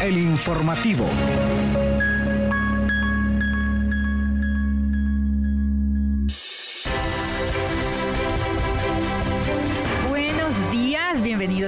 El 0.00 0.16
informativo. 0.16 1.06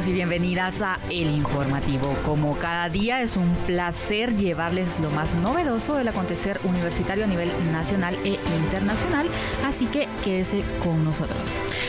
Y 0.06 0.12
bienvenidas 0.12 0.80
a 0.80 0.98
El 1.10 1.30
Informativo. 1.30 2.16
Como 2.24 2.58
cada 2.58 2.88
día 2.88 3.20
es 3.20 3.36
un 3.36 3.54
placer 3.66 4.34
llevarles 4.36 4.98
lo 5.00 5.10
más 5.10 5.34
novedoso 5.34 5.96
del 5.96 6.08
acontecer 6.08 6.60
universitario 6.64 7.24
a 7.24 7.26
nivel 7.26 7.50
nacional 7.72 8.18
e 8.24 8.38
internacional, 8.56 9.28
así 9.64 9.86
que 9.86 10.08
quédese 10.24 10.62
con 10.82 11.04
nosotros. 11.04 11.38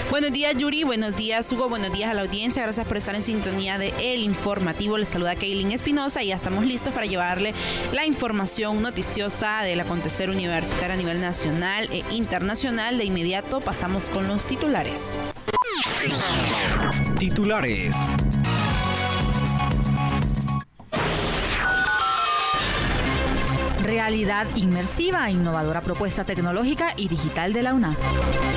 Buenos 0.10 0.34
días 0.34 0.55
Yuri, 0.57 0.84
buenos 0.84 1.16
días 1.16 1.52
Hugo, 1.52 1.70
buenos 1.70 1.93
días 1.93 2.10
a 2.11 2.14
la 2.14 2.21
audiencia, 2.21 2.64
gracias 2.64 2.88
por 2.88 2.97
estar 2.97 3.16
en 3.16 3.24
sintonía 3.24 3.78
de 3.78 3.93
El 4.00 4.24
Informativo. 4.24 4.97
Les 4.97 5.10
saluda 5.10 5.36
Kaylin 5.36 5.71
Espinosa 5.71 6.24
y 6.24 6.28
ya 6.28 6.36
estamos 6.36 6.66
listos 6.66 6.93
para 6.93 7.05
llevarle 7.05 7.54
la 7.93 8.05
información 8.05 8.82
noticiosa 8.82 9.61
del 9.61 9.80
acontecer 9.80 10.30
universitario 10.30 10.96
a 10.96 10.97
nivel 10.97 11.21
nacional 11.21 11.88
e 11.91 12.04
internacional. 12.14 12.97
De 12.97 13.05
inmediato 13.05 13.61
pasamos 13.61 14.10
con 14.10 14.28
los 14.28 14.47
titulares. 14.47 15.18
Titulares. 17.19 17.95
Realidad 24.01 24.47
inmersiva, 24.55 25.29
innovadora 25.29 25.82
propuesta 25.82 26.23
tecnológica 26.23 26.96
y 26.97 27.07
digital 27.07 27.54
de 27.54 27.61
la 27.61 27.75
UNA. 27.75 27.96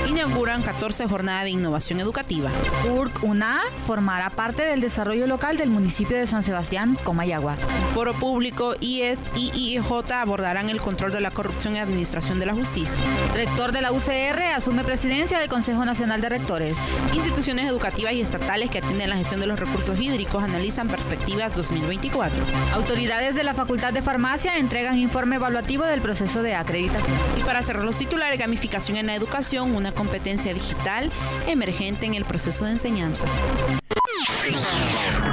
Inauguran 0.08 0.62
14 0.62 1.06
jornadas 1.06 1.44
de 1.44 1.50
innovación 1.50 2.00
educativa. 2.00 2.50
URC 2.90 3.22
UNA 3.22 3.60
formará 3.86 4.30
parte 4.30 4.62
del 4.62 4.80
desarrollo 4.80 5.26
local 5.26 5.58
del 5.58 5.68
municipio 5.68 6.16
de 6.16 6.26
San 6.26 6.42
Sebastián, 6.42 6.96
Comayagua. 7.04 7.56
Foro 7.92 8.14
Público, 8.14 8.74
IES 8.80 9.18
y 9.36 9.50
IIJ 9.54 10.12
abordarán 10.14 10.70
el 10.70 10.80
control 10.80 11.12
de 11.12 11.20
la 11.20 11.30
corrupción 11.30 11.76
y 11.76 11.78
administración 11.78 12.40
de 12.40 12.46
la 12.46 12.54
justicia. 12.54 13.04
Rector 13.34 13.72
de 13.72 13.82
la 13.82 13.92
UCR 13.92 14.54
asume 14.56 14.82
presidencia 14.82 15.38
del 15.38 15.50
Consejo 15.50 15.84
Nacional 15.84 16.22
de 16.22 16.30
Rectores. 16.30 16.78
Instituciones 17.12 17.66
educativas 17.66 18.14
y 18.14 18.22
estatales 18.22 18.70
que 18.70 18.78
atienden 18.78 19.10
la 19.10 19.16
gestión 19.16 19.40
de 19.40 19.46
los 19.46 19.60
recursos 19.60 20.00
hídricos 20.00 20.42
analizan 20.42 20.88
perspectivas 20.88 21.54
2024. 21.54 22.44
Autoridades 22.72 23.34
de 23.34 23.44
la 23.44 23.54
Facultad 23.54 23.92
de 23.92 24.02
Farmacia 24.02 24.56
entregan 24.56 24.98
informe 25.34 25.44
evaluativo 25.54 25.84
del 25.84 26.00
proceso 26.00 26.42
de 26.42 26.54
acreditación. 26.54 27.16
Y 27.38 27.42
para 27.42 27.62
cerrar 27.62 27.84
los 27.84 27.96
titulares, 27.96 28.38
gamificación 28.38 28.96
en 28.96 29.06
la 29.06 29.14
educación, 29.14 29.74
una 29.74 29.92
competencia 29.92 30.54
digital 30.54 31.10
emergente 31.46 32.06
en 32.06 32.14
el 32.14 32.24
proceso 32.24 32.64
de 32.64 32.72
enseñanza. 32.72 33.24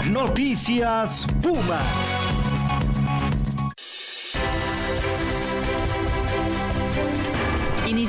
Noticias 0.10 1.28
Puma. 1.42 1.82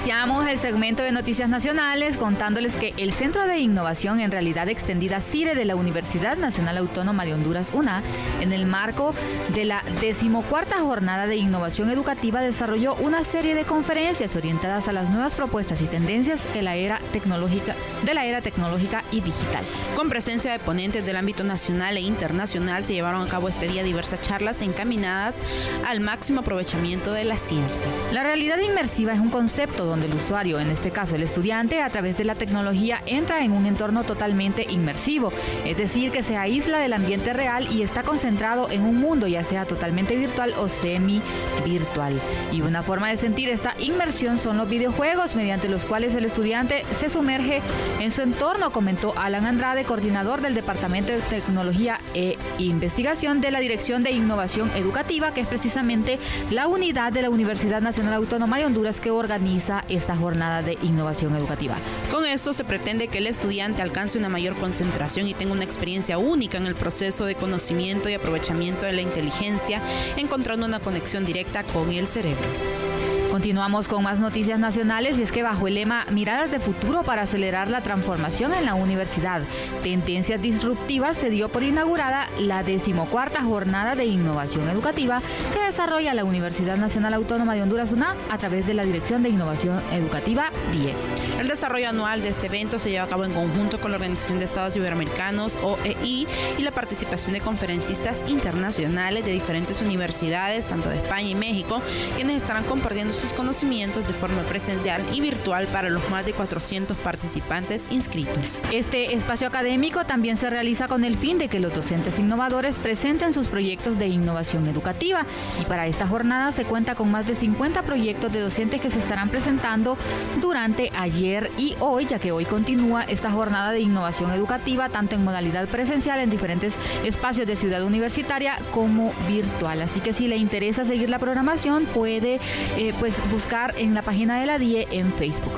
Iniciamos 0.03 0.49
el 0.49 0.59
segmento 0.59 1.05
de 1.05 1.13
noticias 1.13 1.49
nacionales 1.49 2.17
contándoles 2.17 2.75
que 2.75 2.93
el 2.97 3.13
Centro 3.13 3.47
de 3.47 3.61
Innovación 3.61 4.19
en 4.19 4.33
Realidad 4.33 4.69
Extendida 4.69 5.21
CIRE 5.21 5.55
de 5.55 5.65
la 5.65 5.77
Universidad 5.77 6.37
Nacional 6.37 6.79
Autónoma 6.79 7.25
de 7.25 7.35
Honduras, 7.35 7.71
UNA, 7.73 8.03
en 8.41 8.53
el 8.53 8.67
marco 8.67 9.15
de 9.55 9.65
la 9.65 9.85
decimocuarta 10.01 10.81
jornada 10.81 11.29
de 11.29 11.37
innovación 11.37 11.89
educativa 11.89 12.41
desarrolló 12.41 12.97
una 12.97 13.23
serie 13.23 13.55
de 13.55 13.63
conferencias 13.63 14.35
orientadas 14.35 14.89
a 14.89 14.93
las 14.93 15.09
nuevas 15.09 15.37
propuestas 15.37 15.81
y 15.83 15.87
tendencias 15.87 16.53
de 16.53 16.63
la 16.63 16.75
era 16.75 16.99
tecnológica, 17.13 17.77
de 18.05 18.15
la 18.15 18.25
era 18.27 18.43
tecnológica 18.43 19.05
y 19.13 19.21
digital. 19.21 19.65
Con 19.95 20.09
presencia 20.09 20.51
de 20.51 20.59
ponentes 20.59 21.07
del 21.07 21.15
ámbito 21.15 21.45
nacional 21.45 21.97
e 21.97 22.01
internacional 22.01 22.83
se 22.83 22.95
llevaron 22.95 23.23
a 23.23 23.31
cabo 23.31 23.49
este 23.49 23.69
día 23.69 23.85
diversas 23.85 24.21
charlas 24.21 24.63
encaminadas 24.63 25.41
al 25.87 26.01
máximo 26.01 26.41
aprovechamiento 26.41 27.13
de 27.13 27.23
la 27.23 27.39
ciencia. 27.39 27.89
La 28.11 28.25
realidad 28.25 28.59
inmersiva 28.59 29.13
es 29.13 29.21
un 29.21 29.31
concepto 29.31 29.92
donde 29.93 30.07
el 30.07 30.15
usuario, 30.15 30.59
en 30.59 30.71
este 30.71 30.91
caso 30.91 31.17
el 31.17 31.23
estudiante, 31.23 31.83
a 31.83 31.91
través 31.91 32.17
de 32.17 32.25
la 32.25 32.35
tecnología 32.35 33.03
entra 33.05 33.45
en 33.45 33.53
un 33.53 33.67
entorno 33.67 34.05
totalmente 34.05 34.67
inmersivo, 34.71 35.31
es 35.67 35.77
decir, 35.77 36.11
que 36.11 36.23
se 36.23 36.39
aísla 36.39 36.79
del 36.79 36.95
ambiente 36.95 37.35
real 37.35 37.69
y 37.71 37.83
está 37.83 38.03
concentrado 38.03 38.71
en 38.71 38.85
un 38.85 38.97
mundo 38.97 39.27
ya 39.27 39.45
sea 39.45 39.67
totalmente 39.67 40.17
virtual 40.17 40.55
o 40.57 40.71
semi-virtual. 40.71 42.19
Y 42.53 42.63
una 42.63 42.83
forma 42.83 43.11
de 43.11 43.19
sentir 43.19 43.51
esta 43.51 43.75
inmersión 43.79 44.39
son 44.39 44.57
los 44.57 44.71
videojuegos 44.71 45.37
mediante 45.37 45.69
los 45.69 45.85
cuales 45.85 46.15
el 46.15 46.25
estudiante 46.25 46.87
se 46.95 47.11
sumerge 47.11 47.61
en 48.01 48.11
su 48.11 48.23
entorno, 48.23 48.73
comentó 48.73 49.13
Alan 49.19 49.45
Andrade, 49.45 49.85
coordinador 49.85 50.41
del 50.41 50.55
Departamento 50.55 51.13
de 51.13 51.19
Tecnología 51.19 52.01
e 52.15 52.39
Investigación 52.57 53.43
de 53.43 53.51
la 53.51 53.61
Dirección 53.61 54.03
de 54.03 54.13
Innovación 54.13 54.71
Educativa, 54.75 55.35
que 55.35 55.43
es 55.43 55.47
precisamente 55.47 56.19
la 56.51 56.67
unidad 56.67 57.13
de 57.13 57.21
la 57.21 57.29
Universidad 57.29 57.83
Nacional 57.83 58.15
Autónoma 58.15 58.57
de 58.57 58.65
Honduras 58.65 59.03
que 59.03 59.11
organiza 59.11 59.82
esta 59.89 60.17
jornada 60.17 60.63
de 60.63 60.79
innovación 60.83 61.35
educativa. 61.37 61.77
Con 62.11 62.25
esto 62.25 62.53
se 62.53 62.65
pretende 62.65 63.09
que 63.09 63.19
el 63.19 63.27
estudiante 63.27 63.83
alcance 63.83 64.19
una 64.19 64.29
mayor 64.29 64.57
concentración 64.57 65.29
y 65.29 65.35
tenga 65.35 65.53
una 65.53 65.65
experiencia 65.65 66.19
única 66.19 66.59
en 66.59 66.67
el 66.67 66.75
proceso 66.75 67.25
de 67.25 67.35
conocimiento 67.35 68.09
y 68.09 68.15
aprovechamiento 68.15 68.87
de 68.87 68.93
la 68.93 69.03
inteligencia, 69.03 69.83
encontrando 70.17 70.67
una 70.67 70.81
conexión 70.81 71.25
directa 71.25 71.65
con 71.65 71.91
el 71.91 72.07
cerebro. 72.07 72.92
Continuamos 73.33 73.89
con 73.89 74.03
más 74.03 74.21
noticias 74.21 74.59
nacionales 74.59 75.19
y 75.19 75.23
es 75.23 75.33
que 75.33 75.43
bajo 75.43 75.67
el 75.67 75.73
lema 75.73 76.05
Miradas 76.11 76.51
de 76.51 76.61
futuro 76.61 77.03
para 77.03 77.23
acelerar 77.23 77.71
la 77.71 77.81
transformación 77.81 78.53
en 78.53 78.67
la 78.67 78.75
universidad, 78.75 79.41
Tendencias 79.83 80.43
Disruptivas 80.43 81.17
se 81.17 81.31
dio 81.31 81.49
por 81.49 81.63
inaugurada 81.63 82.29
la 82.39 82.63
decimocuarta 82.63 83.43
jornada 83.43 83.95
de 83.95 84.05
innovación 84.05 84.69
educativa 84.69 85.23
que 85.55 85.65
desarrolla 85.65 86.13
la 86.13 86.25
Universidad 86.25 86.77
Nacional 86.77 87.15
Autónoma 87.15 87.55
de 87.55 87.63
Honduras 87.63 87.91
UNA 87.91 88.17
a 88.29 88.37
través 88.37 88.67
de 88.67 88.75
la 88.75 88.85
Dirección 88.85 89.23
de 89.23 89.31
Innovación 89.31 89.81
Educativa 89.93 90.53
DIE. 90.71 90.95
El 91.39 91.49
desarrollo 91.49 91.89
anual 91.89 92.23
de 92.23 92.31
este 92.31 92.47
evento 92.47 92.79
se 92.79 92.91
lleva 92.91 93.05
a 93.05 93.09
cabo 93.09 93.25
en 93.25 93.33
conjunto 93.33 93.81
con 93.81 93.91
la 93.91 93.97
Organización 93.97 94.39
de 94.39 94.45
Estados 94.45 94.77
Iberoamericanos, 94.77 95.57
OEI, 95.63 96.27
y 96.59 96.63
la 96.63 96.71
participación 96.73 97.35
de 97.35 97.41
conferencistas 97.41 98.25
internacionales 98.29 99.25
de 99.25 99.33
diferentes 99.33 99.81
universidades, 99.83 100.67
tanto 100.67 100.89
de 100.89 100.97
España 100.97 101.29
y 101.29 101.35
México, 101.35 101.81
quienes 102.17 102.37
estarán 102.43 102.65
compartiendo 102.65 103.15
sus 103.15 103.33
conocimientos 103.33 104.07
de 104.07 104.15
forma 104.15 104.43
presencial 104.43 105.05
y 105.13 105.21
virtual 105.21 105.67
para 105.69 105.91
los 105.91 106.09
más 106.11 106.27
de 106.27 106.33
400 106.33 106.97
participantes 106.99 107.87
inscritos. 107.91 108.61
Este 108.73 109.15
espacio 109.15 109.47
académico 109.47 110.05
también 110.05 110.37
se 110.37 110.51
realiza 110.51 110.89
con 110.89 111.05
el 111.05 111.17
fin 111.17 111.39
de 111.39 111.49
que 111.49 111.61
los 111.61 111.73
docentes 111.73 112.19
innovadores 112.19 112.79
presenten 112.79 113.33
sus 113.33 113.49
proyectos 113.49 113.99
de 113.99 114.09
innovación 114.09 114.67
educativa 114.67 115.25
y 115.61 115.65
para 115.65 115.87
esta 115.87 116.07
jornada 116.07 116.53
se 116.53 116.65
cuenta 116.65 116.95
con 116.95 117.11
más 117.11 117.27
de 117.27 117.35
50 117.35 117.83
proyectos 117.83 118.33
de 118.33 118.41
docentes 118.41 118.81
que 118.81 118.91
se 118.91 118.99
estarán 118.99 119.29
presentando 119.29 119.97
durante 120.41 120.91
ayer 120.95 121.12
y 121.15 121.77
hoy, 121.81 122.07
ya 122.07 122.19
que 122.19 122.33
hoy 122.33 122.45
continúa 122.45 123.03
esta 123.03 123.31
jornada 123.31 123.73
de 123.73 123.81
innovación 123.81 124.31
educativa 124.31 124.89
tanto 124.89 125.15
en 125.15 125.25
modalidad 125.25 125.69
presencial 125.69 126.21
en 126.21 126.31
diferentes 126.31 126.79
espacios 127.05 127.47
de 127.47 127.57
ciudad 127.57 127.83
universitaria 127.83 128.59
como 128.71 129.13
virtual. 129.29 129.83
Así 129.83 130.01
que 130.01 130.13
si 130.13 130.27
le 130.27 130.37
interesa 130.37 130.85
seguir 130.85 131.11
la 131.11 131.19
programación 131.19 131.85
puede 131.85 132.41
eh, 132.79 132.95
pues 132.99 133.21
buscar 133.31 133.75
en 133.77 133.95
la 133.95 134.03
página 134.03 134.41
de 134.41 134.47
la 134.47 134.59
DIE 134.59 134.89
en 134.91 135.13
Facebook. 135.13 135.53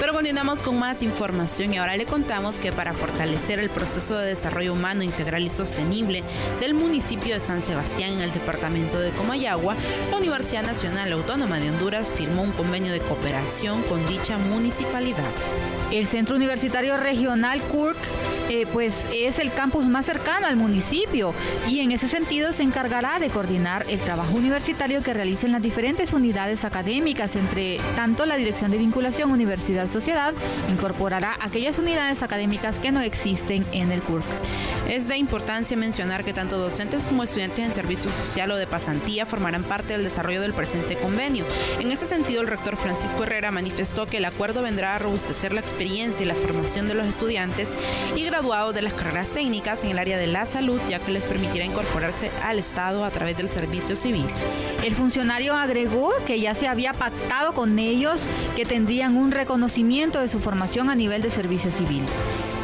Pero 0.00 0.12
continuamos 0.12 0.62
con 0.62 0.78
más 0.78 1.02
información 1.02 1.72
y 1.72 1.78
ahora 1.78 1.96
le 1.96 2.04
contamos 2.04 2.58
que 2.58 2.72
para 2.72 2.92
fortalecer 2.92 3.60
el 3.60 3.70
proceso 3.70 4.16
de 4.18 4.26
desarrollo 4.26 4.72
humano 4.72 5.02
integral 5.04 5.44
y 5.44 5.50
sostenible 5.50 6.24
del 6.60 6.74
municipio 6.74 7.34
de 7.34 7.40
San 7.40 7.62
Sebastián 7.62 8.14
en 8.14 8.22
el 8.22 8.32
departamento 8.32 8.98
de 8.98 9.12
Comayagua, 9.12 9.76
la 10.10 10.16
Universidad 10.16 10.64
Nacional 10.64 11.12
Autónoma 11.12 11.60
de 11.60 11.70
Honduras 11.70 12.10
firmó 12.10 12.42
un 12.42 12.52
convenio 12.52 12.92
de 12.92 13.00
cooperación 13.00 13.82
con 13.82 14.04
dicha 14.06 14.38
municipalidad. 14.38 14.87
Palivar. 14.92 15.77
El 15.90 16.06
Centro 16.06 16.36
Universitario 16.36 16.98
Regional 16.98 17.62
CURC 17.62 17.96
eh, 18.50 18.66
pues 18.70 19.08
es 19.12 19.38
el 19.38 19.52
campus 19.52 19.86
más 19.86 20.04
cercano 20.04 20.46
al 20.46 20.56
municipio 20.56 21.32
y 21.66 21.80
en 21.80 21.92
ese 21.92 22.08
sentido 22.08 22.52
se 22.52 22.62
encargará 22.62 23.18
de 23.18 23.30
coordinar 23.30 23.86
el 23.88 23.98
trabajo 23.98 24.36
universitario 24.36 25.02
que 25.02 25.14
realicen 25.14 25.50
las 25.50 25.62
diferentes 25.62 26.12
unidades 26.12 26.64
académicas, 26.64 27.36
entre 27.36 27.78
tanto 27.96 28.26
la 28.26 28.36
Dirección 28.36 28.70
de 28.70 28.78
Vinculación 28.78 29.30
Universidad-Sociedad 29.30 30.34
incorporará 30.70 31.36
aquellas 31.40 31.78
unidades 31.78 32.22
académicas 32.22 32.78
que 32.78 32.92
no 32.92 33.00
existen 33.00 33.66
en 33.72 33.90
el 33.90 34.02
CURC. 34.02 34.26
Es 34.88 35.08
de 35.08 35.16
importancia 35.16 35.76
mencionar 35.76 36.24
que 36.24 36.32
tanto 36.32 36.58
docentes 36.58 37.04
como 37.04 37.22
estudiantes 37.22 37.64
en 37.64 37.72
servicio 37.72 38.10
social 38.10 38.50
o 38.50 38.56
de 38.56 38.66
pasantía 38.66 39.26
formarán 39.26 39.64
parte 39.64 39.94
del 39.94 40.04
desarrollo 40.04 40.40
del 40.40 40.54
presente 40.54 40.96
convenio. 40.96 41.44
En 41.78 41.92
ese 41.92 42.06
sentido, 42.06 42.40
el 42.40 42.46
rector 42.46 42.76
Francisco 42.76 43.22
Herrera 43.24 43.50
manifestó 43.50 44.06
que 44.06 44.18
el 44.18 44.24
acuerdo 44.24 44.62
vendrá 44.62 44.94
a 44.94 44.98
robustecer 44.98 45.52
la 45.52 45.60
experiencia 45.60 45.77
y 45.80 46.24
la 46.24 46.34
formación 46.34 46.88
de 46.88 46.94
los 46.94 47.06
estudiantes 47.06 47.76
y 48.16 48.24
graduados 48.24 48.74
de 48.74 48.82
las 48.82 48.94
carreras 48.94 49.32
técnicas 49.32 49.84
en 49.84 49.90
el 49.90 49.98
área 49.98 50.18
de 50.18 50.26
la 50.26 50.44
salud, 50.44 50.80
ya 50.88 50.98
que 50.98 51.12
les 51.12 51.24
permitirá 51.24 51.64
incorporarse 51.64 52.32
al 52.42 52.58
Estado 52.58 53.04
a 53.04 53.10
través 53.10 53.36
del 53.36 53.48
servicio 53.48 53.94
civil. 53.94 54.26
El 54.82 54.92
funcionario 54.92 55.54
agregó 55.54 56.12
que 56.26 56.40
ya 56.40 56.54
se 56.54 56.66
había 56.66 56.94
pactado 56.94 57.52
con 57.52 57.78
ellos 57.78 58.28
que 58.56 58.64
tendrían 58.64 59.16
un 59.16 59.30
reconocimiento 59.30 60.20
de 60.20 60.26
su 60.26 60.40
formación 60.40 60.90
a 60.90 60.96
nivel 60.96 61.22
de 61.22 61.30
servicio 61.30 61.70
civil. 61.70 62.02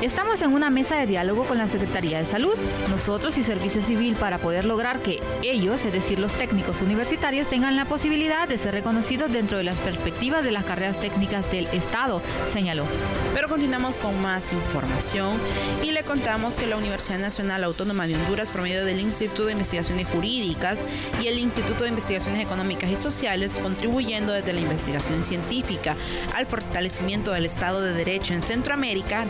Estamos 0.02 0.42
en 0.42 0.52
una 0.52 0.70
mesa 0.70 0.96
de 0.96 1.06
diálogo 1.06 1.44
con 1.44 1.56
la 1.56 1.68
Secretaría 1.68 2.18
de 2.18 2.24
Salud, 2.24 2.58
nosotros 2.90 3.38
y 3.38 3.42
Servicio 3.42 3.82
Civil 3.82 4.16
para 4.16 4.38
poder 4.38 4.64
lograr 4.64 4.98
que 4.98 5.20
ellos, 5.42 5.84
es 5.84 5.92
decir, 5.92 6.18
los 6.18 6.34
técnicos 6.34 6.82
universitarios, 6.82 7.48
tengan 7.48 7.76
la 7.76 7.84
posibilidad 7.86 8.46
de 8.48 8.58
ser 8.58 8.74
reconocidos 8.74 9.32
dentro 9.32 9.56
de 9.56 9.64
las 9.64 9.78
perspectivas 9.78 10.44
de 10.44 10.52
las 10.52 10.64
carreras 10.64 10.98
técnicas 10.98 11.50
del 11.50 11.66
Estado, 11.68 12.20
señaló. 12.48 12.86
Pero 13.32 13.48
continuamos 13.48 14.00
con 14.00 14.20
más 14.20 14.52
información 14.52 15.38
y 15.82 15.92
le 15.92 16.02
contamos 16.02 16.58
que 16.58 16.66
la 16.66 16.76
Universidad 16.76 17.18
Nacional 17.18 17.64
Autónoma 17.64 18.06
de 18.06 18.16
Honduras, 18.16 18.50
por 18.50 18.62
medio 18.62 18.84
del 18.84 19.00
Instituto 19.00 19.46
de 19.46 19.52
Investigaciones 19.52 20.08
Jurídicas 20.08 20.84
y 21.22 21.28
el 21.28 21.38
Instituto 21.38 21.84
de 21.84 21.90
Investigaciones 21.90 22.42
Económicas 22.42 22.90
y 22.90 22.96
Sociales, 22.96 23.58
contribuyendo 23.62 24.32
desde 24.32 24.52
la 24.52 24.60
investigación 24.60 25.24
científica 25.24 25.96
al 26.34 26.46
fortalecimiento 26.46 27.30
del 27.32 27.46
Estado 27.46 27.80
de 27.80 27.94
Derecho 27.94 28.34
en 28.34 28.42
Centroamérica, 28.42 29.24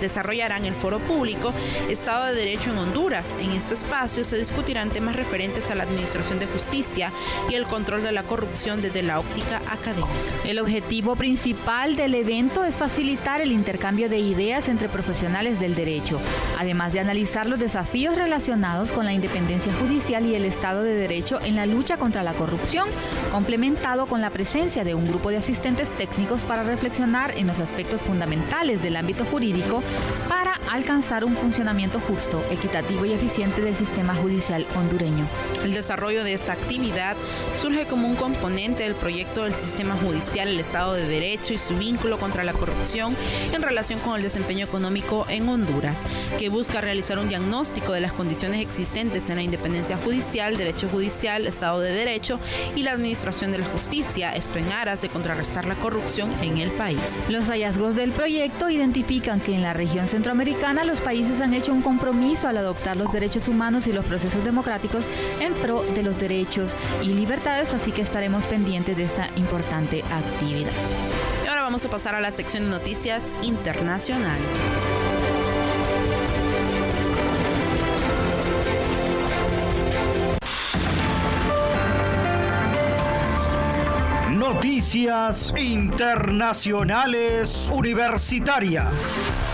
desarrollarán 0.55 0.65
el 0.65 0.75
foro 0.75 0.99
público 1.01 1.53
Estado 1.89 2.27
de 2.27 2.35
Derecho 2.35 2.71
en 2.71 2.79
Honduras. 2.79 3.37
En 3.41 3.51
este 3.53 3.75
espacio 3.75 4.25
se 4.25 4.37
discutirán 4.37 4.91
temas 4.91 5.17
referentes 5.17 5.71
a 5.71 5.75
la 5.75 5.85
administración 5.85 6.39
de 6.39 6.47
justicia 6.47 7.13
y 7.51 7.55
el 7.55 7.67
control 7.67 8.03
de 8.03 8.13
la 8.13 8.23
corrupción 8.23 8.81
desde 8.81 9.03
la 9.03 9.19
óptica 9.19 9.59
académica. 9.69 9.85
El 10.45 10.59
objetivo 10.59 11.15
principal 11.17 11.97
del 11.97 12.15
evento 12.15 12.65
es 12.65 12.77
facilitar 12.77 13.41
el 13.41 13.53
intercambio 13.53 14.09
de 14.09 14.19
ideas 14.19 14.69
entre 14.69 14.89
profesionales 14.89 15.61
del 15.61 15.75
derecho, 15.75 16.21
además 16.59 16.93
de 16.93 17.01
analizar 17.01 17.47
los 17.47 17.59
desafíos 17.59 18.17
relacionados 18.17 18.93
con 18.93 19.05
la 19.05 19.13
independencia 19.13 19.73
judicial 19.75 20.27
y 20.27 20.35
el 20.35 20.45
Estado 20.45 20.83
de 20.83 20.95
Derecho 20.95 21.39
en 21.43 21.57
la 21.57 21.67
lucha 21.67 21.97
contra 21.97 22.23
la 22.23 22.35
corrupción, 22.35 22.89
complementado 23.31 24.07
con 24.07 24.21
la 24.21 24.31
presencia 24.31 24.85
de 24.85 24.95
un 24.95 25.07
grupo 25.07 25.31
de 25.31 25.37
asistentes 25.37 25.91
técnicos 25.91 26.43
para 26.45 26.63
reflexionar 26.63 27.37
en 27.37 27.47
los 27.47 27.61
aspectos 27.61 28.03
fundamentales 28.03 28.83
del 28.83 28.97
ámbito 28.97 29.25
jurídico 29.25 29.83
para 30.29 30.44
alcanzar 30.71 31.25
un 31.25 31.37
funcionamiento 31.37 32.01
justo, 32.01 32.45
equitativo 32.51 33.05
y 33.05 33.13
eficiente 33.13 33.63
del 33.63 33.77
sistema 33.77 34.15
judicial 34.15 34.67
hondureño. 34.77 35.29
El 35.63 35.73
desarrollo 35.73 36.25
de 36.25 36.33
esta 36.33 36.53
actividad 36.53 37.17
surge 37.55 37.87
como 37.87 38.09
un 38.09 38.17
componente 38.17 38.85
del 38.85 38.95
proyecto 38.95 39.45
del 39.45 39.55
sistema 39.55 39.97
judicial, 39.97 40.49
el 40.49 40.61
Estado 40.61 40.95
de 40.95 41.07
Derecho 41.07 41.55
y 41.55 41.59
su 41.59 41.77
vínculo 41.77 42.19
contra 42.19 42.45
la 42.45 42.53
corrupción 42.53 43.17
en 43.53 43.63
relación 43.63 44.01
con 44.01 44.17
el 44.17 44.23
desempeño 44.23 44.65
económico 44.65 45.27
en 45.29 45.49
Honduras, 45.49 46.03
que 46.39 46.49
busca 46.49 46.81
realizar 46.81 47.19
un 47.19 47.29
diagnóstico 47.29 47.93
de 47.93 48.01
las 48.01 48.13
condiciones 48.13 48.61
existentes 48.61 49.31
en 49.31 49.37
la 49.37 49.43
independencia 49.43 49.97
judicial, 49.97 50.57
derecho 50.57 50.89
judicial, 50.89 51.47
Estado 51.47 51.81
de 51.81 51.93
Derecho 51.93 52.41
y 52.75 52.83
la 52.83 52.93
administración 52.93 53.53
de 53.53 53.59
la 53.59 53.67
justicia, 53.67 54.35
esto 54.35 54.59
en 54.59 54.73
aras 54.73 55.01
de 55.01 55.09
contrarrestar 55.09 55.67
la 55.67 55.77
corrupción 55.77 56.33
en 56.43 56.59
el 56.59 56.71
país. 56.73 57.25
Los 57.29 57.49
hallazgos 57.49 57.95
del 57.95 58.13
proyecto 58.13 58.69
identifican 58.69 59.41
que 59.41 59.55
en 59.55 59.63
la 59.63 59.73
región 59.73 60.09
centroamericana 60.35 60.83
los 60.83 61.01
países 61.01 61.41
han 61.41 61.55
hecho 61.55 61.73
un 61.73 61.81
compromiso 61.81 62.49
al 62.49 62.57
adoptar 62.57 62.97
los 62.97 63.13
derechos 63.13 63.47
humanos 63.47 63.87
y 63.87 63.93
los 63.93 64.05
procesos 64.05 64.43
democráticos 64.43 65.07
en 65.39 65.55
pro 65.55 65.85
de 65.95 66.03
los 66.03 66.19
derechos 66.19 66.75
y 67.03 67.11
libertades, 67.11 67.73
así 67.73 67.93
que 67.93 68.03
estaremos 68.03 68.45
pendientes 68.47 68.97
de 68.97 69.05
esta 69.05 69.29
importante 69.37 70.03
actividad. 70.11 70.73
Y 71.45 71.47
ahora 71.47 71.63
vamos 71.63 71.87
a 71.87 71.89
pasar 71.89 72.17
a 72.17 72.21
la 72.21 72.33
sección 72.33 72.65
de 72.65 72.71
noticias 72.71 73.27
internacionales. 73.43 74.43
Noticias 84.33 85.55
Internacionales 85.57 87.71
Universitarias. 87.73 89.54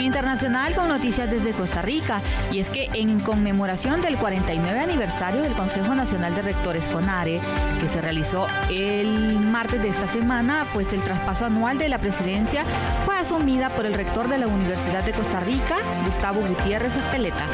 Internacional 0.00 0.74
con 0.74 0.88
noticias 0.88 1.30
desde 1.30 1.52
Costa 1.52 1.82
Rica 1.82 2.20
y 2.52 2.60
es 2.60 2.70
que 2.70 2.88
en 2.94 3.18
conmemoración 3.20 4.02
del 4.02 4.16
49 4.16 4.78
aniversario 4.78 5.42
del 5.42 5.52
Consejo 5.52 5.94
Nacional 5.94 6.34
de 6.34 6.42
Rectores 6.42 6.88
CONARE 6.88 7.40
que 7.80 7.88
se 7.88 8.00
realizó 8.00 8.46
el 8.70 9.38
martes 9.40 9.82
de 9.82 9.88
esta 9.88 10.08
semana, 10.08 10.66
pues 10.72 10.92
el 10.92 11.00
traspaso 11.00 11.46
anual 11.46 11.78
de 11.78 11.88
la 11.88 11.98
presidencia 11.98 12.64
fue 13.04 13.16
asumida 13.16 13.68
por 13.70 13.86
el 13.86 13.94
rector 13.94 14.28
de 14.28 14.38
la 14.38 14.46
Universidad 14.46 15.04
de 15.04 15.12
Costa 15.12 15.40
Rica, 15.40 15.76
Gustavo 16.04 16.40
Gutiérrez 16.40 16.96
Espeleta. 16.96 17.44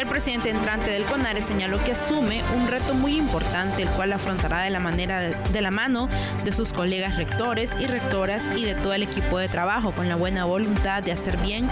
El 0.00 0.06
presidente 0.08 0.50
entrante 0.50 0.90
del 0.90 1.04
CONARE 1.04 1.42
señaló 1.42 1.82
que 1.84 1.92
asume 1.92 2.42
un 2.56 2.66
reto 2.66 2.94
muy 2.94 3.16
importante, 3.16 3.82
el 3.82 3.88
cual 3.90 4.12
afrontará 4.12 4.62
de 4.62 4.70
la 4.70 4.80
manera 4.80 5.20
de 5.20 5.60
la 5.60 5.70
mano 5.70 6.08
de 6.44 6.52
sus 6.52 6.72
colegas 6.72 7.16
rectores 7.16 7.76
y 7.78 7.86
rectoras 7.86 8.50
y 8.56 8.64
de 8.64 8.74
todo 8.74 8.94
el 8.94 9.02
equipo 9.02 9.38
de 9.38 9.48
trabajo, 9.48 9.92
con 9.92 10.08
la 10.08 10.16
buena 10.16 10.44
voluntad 10.44 11.02
de 11.02 11.12
hacer 11.12 11.36
bien 11.38 11.68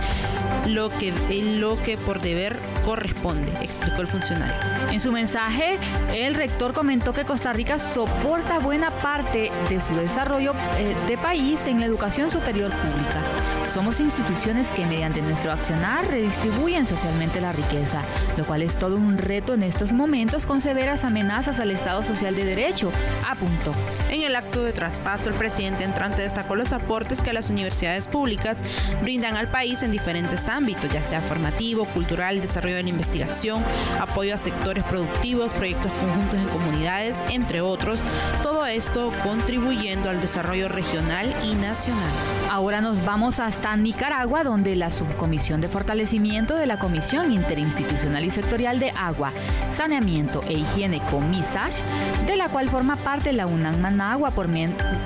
lo 0.67 0.89
que, 0.89 1.13
lo 1.43 1.83
que 1.83 1.97
por 1.97 2.21
deber 2.21 2.59
corresponde, 2.91 3.53
explicó 3.63 4.01
el 4.01 4.09
funcionario. 4.09 4.57
En 4.91 4.99
su 4.99 5.13
mensaje, 5.13 5.79
el 6.13 6.35
rector 6.35 6.73
comentó 6.73 7.13
que 7.13 7.25
Costa 7.25 7.53
Rica 7.53 7.79
soporta 7.79 8.59
buena 8.59 8.91
parte 8.91 9.53
de 9.69 9.81
su 9.81 9.95
desarrollo 9.95 10.55
eh, 10.77 10.97
de 11.07 11.17
país 11.17 11.69
en 11.69 11.79
la 11.79 11.87
educación 11.87 12.31
superior 12.31 12.73
pública. 12.73 13.23
Somos 13.69 14.01
instituciones 14.01 14.73
que 14.73 14.85
mediante 14.85 15.23
nuestro 15.23 15.53
accionar 15.53 16.05
redistribuyen 16.09 16.85
socialmente 16.85 17.41
la 17.41 17.53
riqueza, 17.53 18.03
lo 18.37 18.45
cual 18.45 18.63
es 18.63 18.77
todo 18.77 18.97
un 18.97 19.19
reto 19.19 19.55
en 19.55 19.63
estos 19.63 19.93
momentos 19.93 20.45
con 20.45 20.61
severas 20.61 21.05
amenazas 21.05 21.61
al 21.61 21.71
Estado 21.71 22.03
Social 22.03 22.35
de 22.35 22.45
Derecho, 22.45 22.91
apuntó. 23.25 23.71
En 24.09 24.23
el 24.23 24.35
acto 24.35 24.65
de 24.65 24.73
traspaso, 24.73 25.29
el 25.29 25.37
presidente 25.37 25.85
entrante 25.85 26.23
destacó 26.23 26.57
los 26.57 26.73
aportes 26.73 27.21
que 27.21 27.33
las 27.33 27.51
universidades 27.51 28.09
públicas 28.09 28.65
brindan 29.03 29.37
al 29.37 29.47
país 29.47 29.85
en 29.85 29.93
diferentes 29.93 30.49
ámbitos, 30.49 30.91
ya 30.93 31.05
sea 31.05 31.21
formativo, 31.21 31.85
cultural, 31.85 32.41
desarrollo 32.41 32.80
la 32.83 32.91
investigación, 32.91 33.63
apoyo 34.01 34.35
a 34.35 34.39
sectores 34.39 34.85
productivos, 34.85 35.55
proyectos 35.55 35.93
conjuntos 35.93 36.41
en 36.41 36.49
comunidades, 36.49 37.17
entre 37.31 37.61
otros, 37.61 38.03
todo 38.43 38.67
esto 38.67 39.11
contribuyendo 39.23 40.11
al 40.11 40.21
desarrollo 40.21 40.69
regional 40.69 41.35
y 41.45 41.55
nacional. 41.55 42.11
Ahora 42.51 42.81
nos 42.81 43.05
vamos 43.05 43.39
hasta 43.39 43.77
Nicaragua, 43.77 44.43
donde 44.43 44.77
la 44.77 44.91
Subcomisión 44.91 45.61
de 45.61 45.69
Fortalecimiento 45.69 46.55
de 46.55 46.67
la 46.67 46.79
Comisión 46.79 47.33
Interinstitucional 47.33 48.25
y 48.25 48.31
Sectorial 48.31 48.79
de 48.79 48.91
Agua, 48.91 49.33
Saneamiento 49.71 50.41
e 50.49 50.55
Higiene 50.55 51.01
Comisage, 51.11 51.83
de 52.27 52.37
la 52.37 52.49
cual 52.49 52.69
forma 52.69 52.97
parte 52.97 53.33
la 53.33 53.47
UNAM 53.47 53.81
Managua 53.81 54.31
por, 54.31 54.49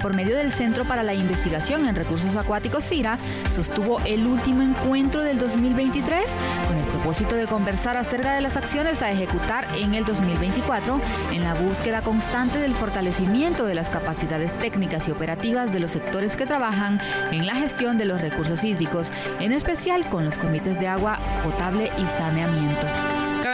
por 0.00 0.14
medio 0.14 0.36
del 0.36 0.52
Centro 0.52 0.84
para 0.84 1.02
la 1.02 1.14
Investigación 1.14 1.86
en 1.86 1.94
Recursos 1.94 2.36
Acuáticos 2.36 2.84
CIRA, 2.84 3.18
sostuvo 3.52 4.00
el 4.00 4.26
último 4.26 4.62
encuentro 4.62 5.22
del 5.22 5.38
2023 5.38 6.24
con 6.66 6.76
el 6.76 6.84
propósito 6.84 7.34
de 7.34 7.46
conversar 7.54 7.96
acerca 7.96 8.34
de 8.34 8.40
las 8.40 8.56
acciones 8.56 9.00
a 9.00 9.12
ejecutar 9.12 9.68
en 9.76 9.94
el 9.94 10.04
2024 10.04 11.00
en 11.30 11.44
la 11.44 11.54
búsqueda 11.54 12.02
constante 12.02 12.58
del 12.58 12.74
fortalecimiento 12.74 13.64
de 13.64 13.76
las 13.76 13.90
capacidades 13.90 14.58
técnicas 14.58 15.06
y 15.06 15.12
operativas 15.12 15.72
de 15.72 15.78
los 15.78 15.92
sectores 15.92 16.36
que 16.36 16.46
trabajan 16.46 17.00
en 17.30 17.46
la 17.46 17.54
gestión 17.54 17.96
de 17.96 18.06
los 18.06 18.20
recursos 18.20 18.64
hídricos, 18.64 19.12
en 19.38 19.52
especial 19.52 20.08
con 20.08 20.24
los 20.24 20.36
comités 20.36 20.80
de 20.80 20.88
agua 20.88 21.20
potable 21.44 21.92
y 21.96 22.06
saneamiento. 22.08 22.88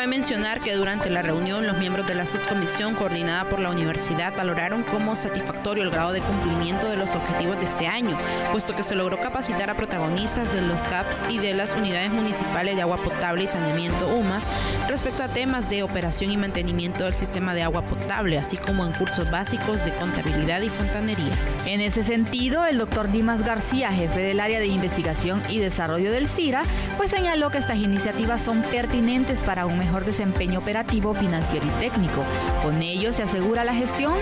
Cabe 0.00 0.16
mencionar 0.16 0.62
que 0.62 0.73
durante 0.73 1.11
la 1.11 1.21
reunión 1.21 1.66
los 1.66 1.76
miembros 1.76 2.07
de 2.07 2.14
la 2.14 2.25
subcomisión 2.25 2.95
coordinada 2.95 3.45
por 3.45 3.61
la 3.61 3.69
universidad 3.69 4.35
valoraron 4.35 4.83
como 4.83 5.14
satisfactorio 5.14 5.83
el 5.83 5.90
grado 5.90 6.12
de 6.12 6.23
cumplimiento 6.23 6.88
de 6.88 6.97
los 6.97 7.14
objetivos 7.14 7.59
de 7.59 7.66
este 7.66 7.87
año, 7.87 8.16
puesto 8.50 8.75
que 8.75 8.83
se 8.83 8.95
logró 8.95 9.21
capacitar 9.21 9.69
a 9.69 9.75
protagonistas 9.75 10.54
de 10.54 10.62
los 10.62 10.80
CAPS 10.80 11.25
y 11.28 11.37
de 11.37 11.52
las 11.52 11.75
unidades 11.75 12.11
municipales 12.12 12.76
de 12.76 12.80
agua 12.80 12.97
potable 12.97 13.45
y 13.45 13.47
saneamiento 13.47 14.09
UMAS 14.09 14.49
respecto 14.88 15.23
a 15.23 15.28
temas 15.28 15.69
de 15.69 15.83
operación 15.83 16.30
y 16.30 16.38
mantenimiento 16.38 17.04
del 17.04 17.12
sistema 17.12 17.52
de 17.52 17.62
agua 17.62 17.85
potable, 17.85 18.38
así 18.38 18.57
como 18.57 18.87
en 18.87 18.92
cursos 18.92 19.30
básicos 19.30 19.85
de 19.85 19.92
contabilidad 19.92 20.62
y 20.62 20.71
fontanería. 20.71 21.35
En 21.66 21.83
ese 21.83 22.04
sentido, 22.04 22.64
el 22.64 22.78
doctor 22.78 23.11
Dimas 23.11 23.42
García, 23.42 23.92
jefe 23.92 24.21
del 24.23 24.40
área 24.40 24.61
de 24.61 24.66
investigación 24.66 25.42
y 25.50 25.59
desarrollo 25.59 26.11
del 26.11 26.26
CIRA, 26.26 26.62
pues 26.97 27.11
señaló 27.11 27.50
que 27.50 27.59
estas 27.59 27.76
iniciativas 27.76 28.42
son 28.42 28.62
pertinentes 28.62 29.42
para 29.42 29.66
un 29.66 29.90
mejor 29.91 30.05
desempeño 30.05 30.61
operativo, 30.61 31.15
financiero 31.15 31.67
y 31.67 31.81
técnico. 31.81 32.23
Con 32.63 32.81
ello 32.81 33.13
se 33.13 33.25
asegura 33.25 33.65
la 33.65 33.75
gestión 33.75 34.15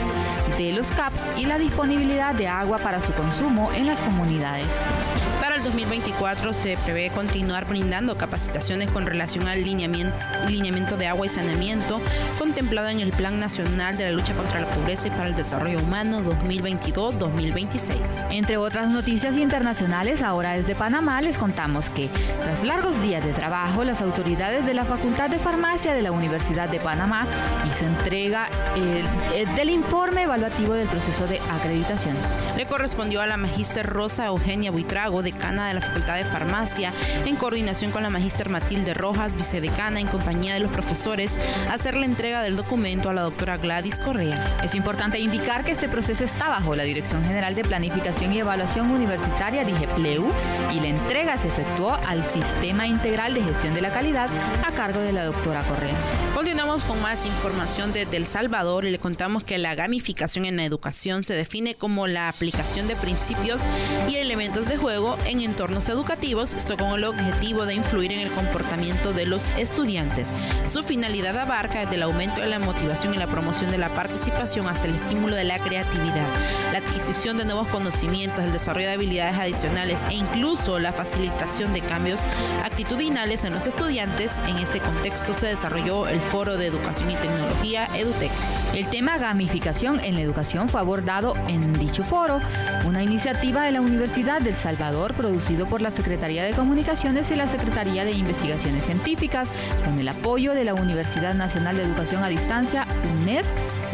de 0.56 0.72
los 0.72 0.90
CAPS 0.92 1.36
y 1.36 1.44
la 1.44 1.58
disponibilidad 1.58 2.34
de 2.34 2.48
agua 2.48 2.78
para 2.78 3.02
su 3.02 3.12
consumo 3.12 3.70
en 3.74 3.86
las 3.86 4.00
comunidades. 4.00 4.66
El 5.58 5.64
2024 5.64 6.54
se 6.54 6.78
prevé 6.84 7.10
continuar 7.10 7.66
brindando 7.66 8.16
capacitaciones 8.16 8.88
con 8.92 9.06
relación 9.06 9.48
al 9.48 9.64
lineamiento, 9.64 10.96
de 10.96 11.08
agua 11.08 11.26
y 11.26 11.28
saneamiento 11.28 12.00
contemplado 12.38 12.90
en 12.90 13.00
el 13.00 13.10
Plan 13.10 13.40
Nacional 13.40 13.96
de 13.96 14.04
la 14.04 14.12
Lucha 14.12 14.34
contra 14.34 14.60
la 14.60 14.70
Pobreza 14.70 15.08
y 15.08 15.10
para 15.10 15.26
el 15.26 15.34
Desarrollo 15.34 15.80
Humano 15.80 16.22
2022-2026. 16.22 18.26
Entre 18.30 18.56
otras 18.56 18.88
noticias 18.90 19.36
internacionales, 19.36 20.22
ahora 20.22 20.52
desde 20.52 20.76
Panamá 20.76 21.20
les 21.22 21.36
contamos 21.36 21.90
que 21.90 22.08
tras 22.40 22.62
largos 22.62 23.02
días 23.02 23.24
de 23.24 23.32
trabajo, 23.32 23.82
las 23.82 24.00
autoridades 24.00 24.64
de 24.64 24.74
la 24.74 24.84
Facultad 24.84 25.28
de 25.28 25.40
Farmacia 25.40 25.92
de 25.92 26.02
la 26.02 26.12
Universidad 26.12 26.68
de 26.68 26.78
Panamá 26.78 27.26
hizo 27.68 27.84
entrega 27.84 28.48
del 29.56 29.70
informe 29.70 30.22
evaluativo 30.22 30.74
del 30.74 30.86
proceso 30.86 31.26
de 31.26 31.40
acreditación. 31.50 32.14
Le 32.56 32.64
correspondió 32.66 33.22
a 33.22 33.26
la 33.26 33.36
magíster 33.36 33.84
Rosa 33.84 34.26
Eugenia 34.26 34.70
Buitrago, 34.70 35.24
decana 35.48 35.68
de 35.68 35.74
la 35.74 35.80
Facultad 35.80 36.16
de 36.16 36.24
Farmacia, 36.24 36.92
en 37.24 37.36
coordinación 37.36 37.90
con 37.90 38.02
la 38.02 38.10
magíster 38.10 38.50
Matilde 38.50 38.92
Rojas, 38.92 39.34
vicedecana, 39.34 39.98
en 39.98 40.06
compañía 40.06 40.54
de 40.54 40.60
los 40.60 40.70
profesores, 40.70 41.36
hacer 41.70 41.94
la 41.94 42.04
entrega 42.04 42.42
del 42.42 42.56
documento 42.56 43.08
a 43.08 43.14
la 43.14 43.22
doctora 43.22 43.56
Gladys 43.56 43.98
Correa. 43.98 44.38
Es 44.62 44.74
importante 44.74 45.18
indicar 45.18 45.64
que 45.64 45.72
este 45.72 45.88
proceso 45.88 46.24
está 46.24 46.48
bajo 46.48 46.76
la 46.76 46.82
Dirección 46.82 47.24
General 47.24 47.54
de 47.54 47.62
Planificación 47.62 48.32
y 48.32 48.40
Evaluación 48.40 48.90
Universitaria, 48.90 49.64
DIGEPLEU, 49.64 50.30
y 50.74 50.80
la 50.80 50.88
entrega 50.88 51.38
se 51.38 51.48
efectuó 51.48 51.94
al 51.94 52.24
Sistema 52.24 52.86
Integral 52.86 53.32
de 53.32 53.42
Gestión 53.42 53.72
de 53.72 53.80
la 53.80 53.90
Calidad 53.90 54.28
a 54.66 54.72
cargo 54.72 55.00
de 55.00 55.12
la 55.12 55.24
doctora 55.24 55.62
Correa. 55.64 55.96
Continuamos 56.34 56.84
con 56.84 57.00
más 57.00 57.24
información 57.24 57.92
desde 57.92 58.18
El 58.18 58.26
Salvador 58.26 58.84
y 58.84 58.90
le 58.90 58.98
contamos 58.98 59.44
que 59.44 59.56
la 59.56 59.74
gamificación 59.74 60.44
en 60.44 60.56
la 60.56 60.64
educación 60.64 61.24
se 61.24 61.34
define 61.34 61.74
como 61.74 62.06
la 62.06 62.28
aplicación 62.28 62.86
de 62.86 62.96
principios 62.96 63.62
y 64.08 64.16
elementos 64.16 64.68
de 64.68 64.76
juego 64.76 65.16
en 65.26 65.37
entornos 65.44 65.88
educativos, 65.88 66.54
esto 66.54 66.76
con 66.76 66.92
el 66.92 67.04
objetivo 67.04 67.66
de 67.66 67.74
influir 67.74 68.12
en 68.12 68.20
el 68.20 68.30
comportamiento 68.30 69.12
de 69.12 69.26
los 69.26 69.48
estudiantes. 69.58 70.32
Su 70.66 70.82
finalidad 70.82 71.36
abarca 71.36 71.80
desde 71.80 71.96
el 71.96 72.02
aumento 72.02 72.40
de 72.40 72.48
la 72.48 72.58
motivación 72.58 73.14
y 73.14 73.18
la 73.18 73.26
promoción 73.26 73.70
de 73.70 73.78
la 73.78 73.88
participación 73.88 74.68
hasta 74.68 74.86
el 74.86 74.94
estímulo 74.94 75.36
de 75.36 75.44
la 75.44 75.58
creatividad, 75.58 76.26
la 76.72 76.78
adquisición 76.78 77.38
de 77.38 77.44
nuevos 77.44 77.70
conocimientos, 77.70 78.44
el 78.44 78.52
desarrollo 78.52 78.88
de 78.88 78.94
habilidades 78.94 79.38
adicionales 79.38 80.04
e 80.10 80.14
incluso 80.14 80.78
la 80.78 80.92
facilitación 80.92 81.72
de 81.72 81.80
cambios 81.80 82.22
actitudinales 82.64 83.44
en 83.44 83.54
los 83.54 83.66
estudiantes. 83.66 84.38
En 84.48 84.58
este 84.58 84.80
contexto 84.80 85.34
se 85.34 85.46
desarrolló 85.46 86.08
el 86.08 86.18
Foro 86.18 86.56
de 86.56 86.66
Educación 86.66 87.10
y 87.10 87.16
Tecnología 87.16 87.88
EduTech. 87.94 88.32
El 88.74 88.86
tema 88.88 89.18
gamificación 89.18 90.00
en 90.00 90.14
la 90.14 90.20
educación 90.20 90.68
fue 90.68 90.80
abordado 90.80 91.34
en 91.48 91.72
dicho 91.78 92.02
foro, 92.02 92.40
una 92.86 93.02
iniciativa 93.02 93.64
de 93.64 93.72
la 93.72 93.80
Universidad 93.80 94.40
del 94.40 94.54
Salvador 94.54 95.14
producido 95.28 95.66
por 95.66 95.82
la 95.82 95.90
Secretaría 95.90 96.42
de 96.42 96.52
Comunicaciones 96.52 97.30
y 97.30 97.34
la 97.34 97.48
Secretaría 97.48 98.06
de 98.06 98.12
Investigaciones 98.12 98.86
Científicas 98.86 99.52
con 99.84 99.98
el 99.98 100.08
apoyo 100.08 100.54
de 100.54 100.64
la 100.64 100.72
Universidad 100.72 101.34
Nacional 101.34 101.76
de 101.76 101.82
Educación 101.82 102.24
a 102.24 102.28
Distancia, 102.28 102.86
UNED, 103.18 103.44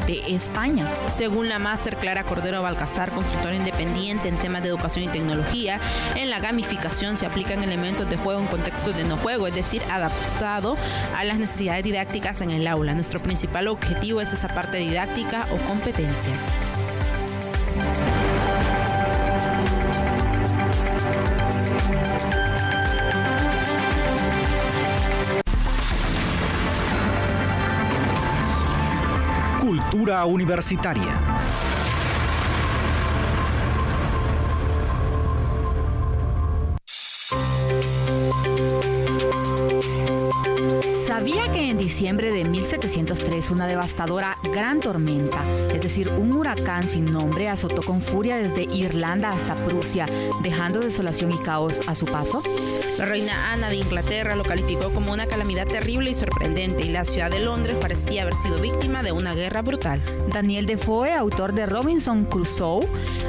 de 0.06 0.36
España. 0.36 0.88
Según 1.08 1.48
la 1.48 1.58
máster 1.58 1.96
Clara 1.96 2.22
Cordero 2.22 2.62
Balcazar, 2.62 3.10
consultora 3.10 3.56
independiente 3.56 4.28
en 4.28 4.36
temas 4.36 4.62
de 4.62 4.68
educación 4.68 5.06
y 5.06 5.08
tecnología, 5.08 5.80
en 6.14 6.30
la 6.30 6.38
gamificación 6.38 7.16
se 7.16 7.26
aplican 7.26 7.64
elementos 7.64 8.08
de 8.08 8.16
juego 8.16 8.40
en 8.40 8.46
contextos 8.46 8.94
de 8.94 9.02
no 9.02 9.16
juego, 9.16 9.48
es 9.48 9.54
decir, 9.56 9.82
adaptado 9.90 10.76
a 11.16 11.24
las 11.24 11.40
necesidades 11.40 11.82
didácticas 11.82 12.42
en 12.42 12.52
el 12.52 12.68
aula. 12.68 12.94
Nuestro 12.94 13.18
principal 13.18 13.66
objetivo 13.66 14.20
es 14.20 14.32
esa 14.32 14.48
parte 14.48 14.76
didáctica 14.76 15.48
o 15.50 15.56
competencia. 15.66 16.34
Cultura 29.94 30.24
universitaria. 30.26 31.63
Diciembre 41.94 42.32
de 42.32 42.42
1703 42.42 43.52
una 43.52 43.68
devastadora 43.68 44.36
gran 44.52 44.80
tormenta, 44.80 45.40
es 45.72 45.80
decir, 45.80 46.08
un 46.08 46.32
huracán 46.32 46.88
sin 46.88 47.04
nombre, 47.04 47.48
azotó 47.48 47.82
con 47.82 48.00
furia 48.00 48.36
desde 48.36 48.64
Irlanda 48.64 49.30
hasta 49.30 49.54
Prusia, 49.54 50.06
dejando 50.42 50.80
desolación 50.80 51.30
y 51.30 51.38
caos 51.38 51.82
a 51.86 51.94
su 51.94 52.06
paso? 52.06 52.42
La 52.98 53.04
reina 53.04 53.52
Ana 53.52 53.68
de 53.68 53.76
Inglaterra 53.76 54.34
lo 54.34 54.42
calificó 54.42 54.90
como 54.90 55.12
una 55.12 55.26
calamidad 55.26 55.68
terrible 55.68 56.10
y 56.10 56.14
sorprendente 56.14 56.84
y 56.84 56.90
la 56.90 57.04
ciudad 57.04 57.30
de 57.30 57.38
Londres 57.38 57.76
parecía 57.80 58.22
haber 58.22 58.34
sido 58.34 58.58
víctima 58.60 59.04
de 59.04 59.12
una 59.12 59.34
guerra 59.34 59.62
brutal. 59.62 60.00
Daniel 60.32 60.66
Defoe, 60.66 61.14
autor 61.14 61.54
de 61.54 61.66
Robinson 61.66 62.24
Crusoe, 62.24 62.86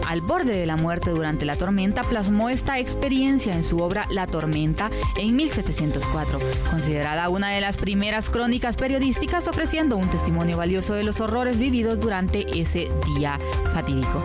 al 0.07 0.21
borde 0.21 0.57
de 0.57 0.65
la 0.65 0.75
muerte 0.75 1.11
durante 1.11 1.45
la 1.45 1.55
tormenta, 1.55 2.03
plasmó 2.03 2.49
esta 2.49 2.79
experiencia 2.79 3.55
en 3.55 3.63
su 3.63 3.79
obra 3.79 4.07
La 4.09 4.25
tormenta 4.25 4.89
en 5.17 5.35
1704, 5.35 6.39
considerada 6.69 7.29
una 7.29 7.49
de 7.49 7.61
las 7.61 7.77
primeras 7.77 8.29
crónicas 8.29 8.54
periodísticas 8.59 9.47
ofreciendo 9.49 9.97
un 9.97 10.09
testimonio 10.09 10.55
valioso 10.57 10.93
de 10.93 11.03
los 11.03 11.19
horrores 11.19 11.59
vividos 11.59 11.99
durante 11.99 12.45
ese 12.59 12.87
día 13.05 13.37
fatídico. 13.73 14.23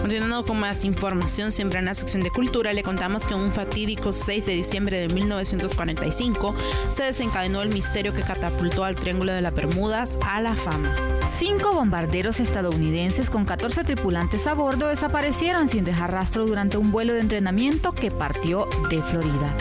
Continuando 0.00 0.44
con 0.44 0.60
más 0.60 0.84
información, 0.84 1.50
siempre 1.50 1.80
en 1.80 1.86
la 1.86 1.94
sección 1.94 2.22
de 2.22 2.30
cultura, 2.30 2.72
le 2.72 2.82
contamos 2.82 3.26
que 3.26 3.34
un 3.34 3.50
fatídico 3.50 4.12
6 4.12 4.46
de 4.46 4.52
diciembre 4.52 4.98
de 5.00 5.08
1945 5.12 6.54
se 6.92 7.02
desencadenó 7.02 7.62
el 7.62 7.70
misterio 7.70 8.14
que 8.14 8.22
catapultó 8.22 8.84
al 8.84 8.94
Triángulo 8.94 9.32
de 9.32 9.40
las 9.40 9.54
Bermudas 9.54 10.18
a 10.24 10.40
la 10.40 10.54
fama. 10.54 10.94
Cinco 11.26 11.72
bombarderos 11.72 12.38
estadounidenses 12.38 13.28
con 13.28 13.44
14 13.44 13.82
tripulantes 13.82 14.46
a 14.46 14.54
bordo 14.54 14.88
desaparecieron 14.88 15.68
sin 15.68 15.84
dejar 15.84 16.12
rastro 16.12 16.46
durante 16.46 16.76
un 16.76 16.92
vuelo 16.92 17.12
de 17.12 17.20
entrenamiento 17.20 17.92
que 17.92 18.10
partió 18.10 18.68
de 18.88 19.02
Florida. 19.02 19.52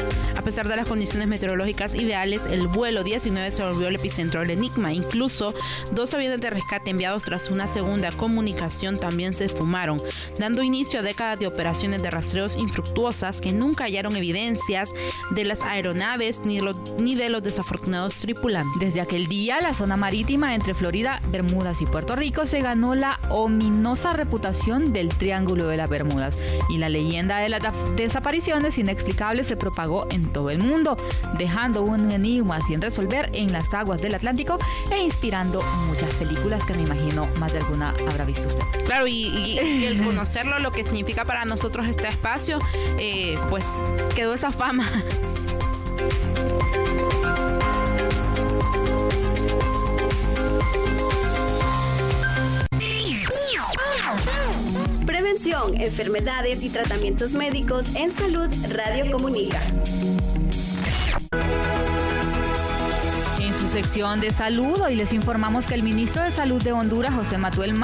A 0.44 0.46
pesar 0.46 0.68
de 0.68 0.76
las 0.76 0.90
condiciones 0.90 1.30
meteorológicas 1.30 1.96
ideales, 1.96 2.48
el 2.48 2.68
vuelo 2.68 3.06
19 3.06 3.50
se 3.50 3.64
volvió 3.64 3.88
el 3.88 3.96
epicentro 3.96 4.42
del 4.42 4.50
enigma. 4.50 4.92
Incluso 4.92 5.54
dos 5.94 6.14
aviones 6.14 6.42
de 6.42 6.50
rescate 6.50 6.92
enviados 6.92 7.24
tras 7.24 7.50
una 7.50 7.66
segunda 7.66 8.12
comunicación 8.12 9.00
también 9.00 9.34
se 9.34 9.46
esfumaron, 9.46 10.02
dando 10.38 10.62
inicio 10.62 11.00
a 11.00 11.02
décadas 11.02 11.40
de 11.40 11.48
operaciones 11.48 12.04
de 12.04 12.10
rastreos 12.10 12.58
infructuosas 12.58 13.40
que 13.40 13.54
nunca 13.54 13.86
hallaron 13.86 14.18
evidencias 14.18 14.92
de 15.32 15.46
las 15.46 15.62
aeronaves 15.62 16.42
ni, 16.44 16.60
ni 17.00 17.16
de 17.16 17.30
los 17.30 17.42
desafortunados 17.42 18.16
tripulantes. 18.16 18.82
Desde 18.82 19.00
aquel 19.00 19.28
día, 19.28 19.62
la 19.62 19.74
zona 19.74 19.96
marítima 19.96 20.56
entre 20.56 20.74
Florida, 20.74 21.22
Bermudas 21.32 21.82
y 21.82 21.86
Puerto 21.86 22.18
Rico 22.18 22.46
se 22.46 22.60
ganó 22.60 22.96
la 22.96 23.18
ominosa 23.30 24.12
reputación 24.12 24.92
del 24.92 25.08
Triángulo 25.08 25.70
de 25.70 25.78
las 25.78 25.90
Bermudas 25.90 26.38
y 26.70 26.80
la 26.80 26.90
leyenda 26.90 27.38
de 27.38 27.48
las 27.48 27.64
desapariciones 27.96 28.78
inexplicables 28.78 29.48
se 29.48 29.56
propagó 29.56 30.06
en 30.12 30.33
todo 30.34 30.50
el 30.50 30.60
mundo, 30.60 30.98
dejando 31.38 31.84
un 31.84 32.12
enigma 32.12 32.60
sin 32.62 32.82
resolver 32.82 33.30
en 33.34 33.52
las 33.52 33.74
aguas 33.74 34.02
del 34.02 34.16
Atlántico 34.16 34.58
e 34.92 35.02
inspirando 35.02 35.62
muchas 35.88 36.10
películas 36.16 36.66
que 36.66 36.74
me 36.74 36.84
imagino 36.84 37.28
más 37.40 37.54
de 37.54 37.60
alguna 37.60 37.94
habrá 38.10 38.26
visto 38.26 38.48
usted. 38.48 38.86
Claro, 38.86 39.08
y, 39.08 39.60
el 39.60 40.04
conocerlo, 40.04 40.60
lo 40.60 40.72
que 40.72 40.84
significa 40.84 41.26
para 41.26 41.46
nosotros 41.46 41.88
este 41.88 42.08
espacio, 42.08 42.60
eh, 42.98 43.38
pues 43.50 43.82
quedó 44.16 44.34
esa 44.34 44.52
fama. 44.52 44.90
Enfermedades 55.72 56.62
y 56.64 56.70
tratamientos 56.70 57.34
médicos 57.34 57.96
en 57.96 58.12
salud 58.12 58.50
Radio 58.70 59.10
Comunica. 59.12 59.62
En 63.40 63.54
su 63.54 63.68
sección 63.70 64.20
de 64.20 64.32
salud, 64.32 64.82
hoy 64.82 64.96
les 64.96 65.14
informamos 65.14 65.66
que 65.66 65.76
el 65.76 65.84
ministro 65.84 66.22
de 66.22 66.32
Salud 66.32 66.62
de 66.62 66.74
Honduras, 66.74 67.14
José 67.14 67.38
Manuel, 67.38 67.76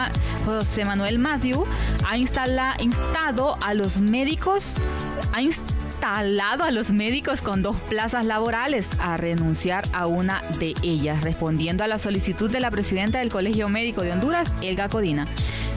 José 0.45 0.83
Manuel 0.83 1.19
Matthew, 1.19 1.63
ha 2.05 2.17
instado 2.17 3.57
a 3.61 3.73
los 3.73 3.99
médicos, 3.99 4.75
ha 5.31 5.41
instalado 5.41 6.65
a 6.65 6.71
los 6.71 6.91
médicos 6.91 7.41
con 7.41 7.61
dos 7.61 7.79
plazas 7.81 8.25
laborales 8.25 8.87
a 8.99 9.15
renunciar 9.15 9.85
a 9.93 10.05
una 10.05 10.41
de 10.59 10.73
ellas, 10.83 11.23
respondiendo 11.23 11.83
a 11.85 11.87
la 11.87 11.97
solicitud 11.97 12.51
de 12.51 12.59
la 12.59 12.71
presidenta 12.71 13.19
del 13.19 13.29
Colegio 13.29 13.69
Médico 13.69 14.01
de 14.01 14.11
Honduras, 14.11 14.53
Elga 14.61 14.89
Codina. 14.89 15.27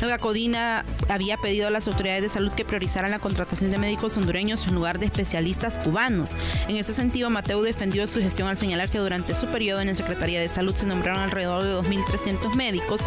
La 0.08 0.18
Codina 0.18 0.84
había 1.08 1.36
pedido 1.36 1.68
a 1.68 1.70
las 1.70 1.86
autoridades 1.86 2.22
de 2.22 2.28
salud 2.28 2.52
que 2.52 2.64
priorizaran 2.64 3.12
la 3.12 3.20
contratación 3.20 3.70
de 3.70 3.78
médicos 3.78 4.16
hondureños 4.16 4.66
en 4.66 4.74
lugar 4.74 4.98
de 4.98 5.06
especialistas 5.06 5.78
cubanos. 5.78 6.34
En 6.66 6.76
ese 6.76 6.92
sentido, 6.92 7.30
Mateo 7.30 7.62
defendió 7.62 8.06
su 8.08 8.20
gestión 8.20 8.48
al 8.48 8.56
señalar 8.56 8.88
que 8.88 8.98
durante 8.98 9.34
su 9.34 9.46
periodo 9.46 9.80
en 9.80 9.86
la 9.86 9.94
Secretaría 9.94 10.40
de 10.40 10.48
Salud 10.48 10.74
se 10.74 10.86
nombraron 10.86 11.22
alrededor 11.22 11.62
de 11.62 11.74
2.300 11.74 12.54
médicos, 12.56 13.02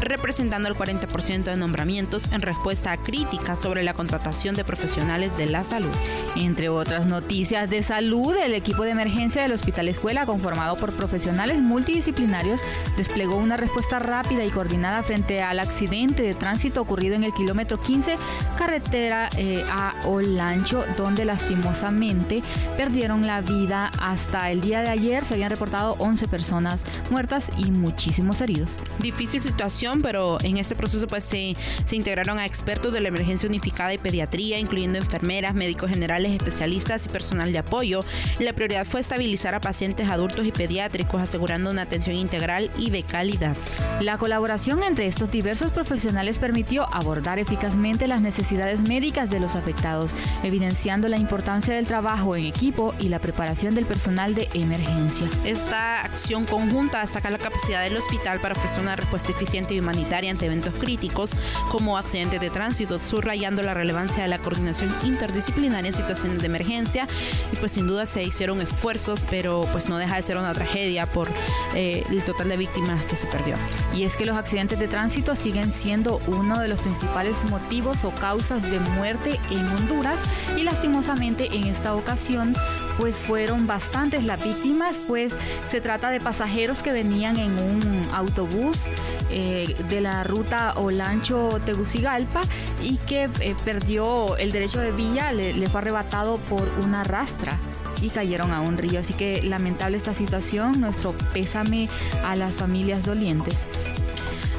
representando 0.00 0.68
el 0.68 0.74
40% 0.74 1.44
de 1.44 1.56
nombramientos 1.56 2.32
en 2.32 2.42
respuesta 2.42 2.92
a 2.92 2.96
críticas 2.96 3.60
sobre 3.60 3.84
la 3.84 3.94
contratación 3.94 4.56
de 4.56 4.64
profesionales 4.64 5.36
de 5.36 5.46
la 5.46 5.62
salud. 5.62 5.92
Entre 6.36 6.68
otras 6.68 7.06
noticias 7.06 7.70
de 7.70 7.82
salud, 7.82 8.36
el 8.36 8.54
equipo 8.54 8.82
de 8.82 8.90
emergencia 8.90 9.42
del 9.42 9.52
Hospital 9.52 9.88
Escuela, 9.88 10.26
conformado 10.26 10.76
por 10.76 10.92
profesionales 10.92 11.58
multidisciplinarios, 11.60 12.60
desplegó 12.96 13.36
una 13.36 13.56
respuesta 13.56 14.00
rápida 14.00 14.44
y 14.44 14.50
coordinada 14.50 15.02
frente 15.04 15.42
al 15.42 15.60
accidente 15.60 16.22
de 16.22 16.39
tránsito 16.40 16.82
ocurrido 16.82 17.14
en 17.14 17.22
el 17.22 17.32
kilómetro 17.32 17.78
15, 17.78 18.16
carretera 18.58 19.30
eh, 19.36 19.64
a 19.70 19.94
Olancho, 20.06 20.84
donde 20.96 21.24
lastimosamente 21.24 22.42
perdieron 22.76 23.26
la 23.26 23.42
vida. 23.42 23.92
Hasta 24.00 24.50
el 24.50 24.60
día 24.60 24.80
de 24.80 24.88
ayer 24.88 25.24
se 25.24 25.34
habían 25.34 25.50
reportado 25.50 25.94
11 25.98 26.26
personas 26.26 26.84
muertas 27.10 27.52
y 27.56 27.70
muchísimos 27.70 28.40
heridos. 28.40 28.70
Difícil 28.98 29.42
situación, 29.42 30.00
pero 30.02 30.38
en 30.42 30.56
este 30.56 30.74
proceso 30.74 31.06
pues 31.06 31.24
se, 31.24 31.54
se 31.84 31.96
integraron 31.96 32.38
a 32.38 32.46
expertos 32.46 32.92
de 32.92 33.00
la 33.00 33.08
emergencia 33.08 33.48
unificada 33.48 33.94
y 33.94 33.98
pediatría, 33.98 34.58
incluyendo 34.58 34.98
enfermeras, 34.98 35.54
médicos 35.54 35.90
generales, 35.90 36.32
especialistas 36.32 37.06
y 37.06 37.08
personal 37.10 37.52
de 37.52 37.58
apoyo. 37.58 38.04
La 38.38 38.52
prioridad 38.52 38.86
fue 38.86 39.00
estabilizar 39.00 39.54
a 39.54 39.60
pacientes 39.60 40.08
adultos 40.08 40.46
y 40.46 40.52
pediátricos, 40.52 41.20
asegurando 41.20 41.70
una 41.70 41.82
atención 41.82 42.16
integral 42.16 42.70
y 42.78 42.90
de 42.90 43.02
calidad. 43.02 43.56
La 44.00 44.16
colaboración 44.16 44.82
entre 44.82 45.06
estos 45.06 45.30
diversos 45.30 45.72
profesionales 45.72 46.19
permitió 46.38 46.86
abordar 46.92 47.38
eficazmente 47.38 48.06
las 48.06 48.20
necesidades 48.20 48.80
médicas 48.80 49.30
de 49.30 49.40
los 49.40 49.56
afectados, 49.56 50.14
evidenciando 50.42 51.08
la 51.08 51.16
importancia 51.16 51.74
del 51.74 51.86
trabajo 51.86 52.36
en 52.36 52.44
equipo 52.44 52.94
y 52.98 53.08
la 53.08 53.18
preparación 53.18 53.74
del 53.74 53.86
personal 53.86 54.34
de 54.34 54.48
emergencia. 54.54 55.26
Esta 55.44 56.02
acción 56.02 56.44
conjunta 56.44 57.00
destaca 57.00 57.30
la 57.30 57.38
capacidad 57.38 57.82
del 57.82 57.96
hospital 57.96 58.38
para 58.40 58.54
ofrecer 58.54 58.82
una 58.82 58.96
respuesta 58.96 59.32
eficiente 59.32 59.74
y 59.74 59.80
humanitaria 59.80 60.30
ante 60.30 60.46
eventos 60.46 60.78
críticos 60.78 61.34
como 61.70 61.96
accidentes 61.96 62.40
de 62.40 62.50
tránsito, 62.50 63.00
subrayando 63.00 63.62
la 63.62 63.74
relevancia 63.74 64.22
de 64.22 64.28
la 64.28 64.38
coordinación 64.38 64.94
interdisciplinaria 65.04 65.88
en 65.88 65.96
situaciones 65.96 66.40
de 66.40 66.46
emergencia. 66.46 67.08
Y 67.52 67.56
pues 67.56 67.72
sin 67.72 67.86
duda 67.86 68.06
se 68.06 68.22
hicieron 68.22 68.60
esfuerzos, 68.60 69.24
pero 69.30 69.66
pues 69.72 69.88
no 69.88 69.96
deja 69.96 70.16
de 70.16 70.22
ser 70.22 70.36
una 70.36 70.52
tragedia 70.52 71.06
por 71.06 71.28
eh, 71.74 72.04
el 72.10 72.22
total 72.24 72.48
de 72.48 72.56
víctimas 72.56 73.02
que 73.04 73.16
se 73.16 73.26
perdió. 73.26 73.56
Y 73.94 74.04
es 74.04 74.16
que 74.16 74.26
los 74.26 74.36
accidentes 74.36 74.78
de 74.78 74.88
tránsito 74.88 75.34
siguen 75.34 75.72
siendo 75.72 76.09
uno 76.26 76.58
de 76.58 76.68
los 76.68 76.80
principales 76.80 77.36
motivos 77.50 78.04
o 78.04 78.10
causas 78.10 78.62
de 78.62 78.78
muerte 78.80 79.38
en 79.50 79.66
Honduras 79.66 80.18
y 80.56 80.62
lastimosamente 80.62 81.54
en 81.56 81.66
esta 81.68 81.94
ocasión 81.94 82.54
pues 82.98 83.16
fueron 83.16 83.66
bastantes 83.66 84.24
las 84.24 84.44
víctimas, 84.44 84.96
pues 85.06 85.36
se 85.68 85.80
trata 85.80 86.10
de 86.10 86.20
pasajeros 86.20 86.82
que 86.82 86.92
venían 86.92 87.38
en 87.38 87.50
un 87.58 88.08
autobús 88.12 88.88
eh, 89.30 89.74
de 89.88 90.00
la 90.00 90.24
ruta 90.24 90.74
Olancho-Tegucigalpa 90.76 92.42
y 92.82 92.98
que 92.98 93.30
eh, 93.40 93.54
perdió 93.64 94.36
el 94.36 94.52
derecho 94.52 94.80
de 94.80 94.92
vía, 94.92 95.32
le, 95.32 95.54
le 95.54 95.68
fue 95.68 95.80
arrebatado 95.80 96.38
por 96.38 96.68
una 96.82 97.04
rastra 97.04 97.58
y 98.02 98.10
cayeron 98.10 98.52
a 98.52 98.60
un 98.60 98.78
río. 98.78 99.00
Así 99.00 99.14
que 99.14 99.42
lamentable 99.42 99.96
esta 99.96 100.14
situación, 100.14 100.80
nuestro 100.80 101.14
pésame 101.32 101.88
a 102.24 102.36
las 102.36 102.52
familias 102.52 103.04
dolientes. 103.04 103.56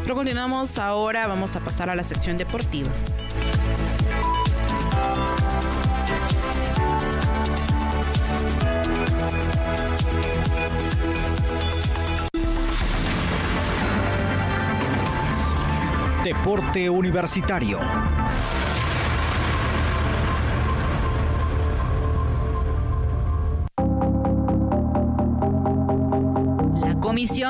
Pero 0.04 0.16
continuamos 0.16 0.78
ahora, 0.80 1.28
vamos 1.28 1.56
a 1.56 1.60
pasar 1.60 1.90
a 1.90 1.96
la 1.96 2.04
sección 2.04 2.38
deportiva. 2.38 2.90
Deporte 16.24 16.90
Universitario. 16.90 17.80